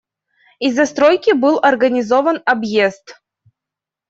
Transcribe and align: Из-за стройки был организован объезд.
Из-за 0.57 0.87
стройки 0.87 1.31
был 1.31 1.59
организован 1.61 2.41
объезд. 2.47 3.21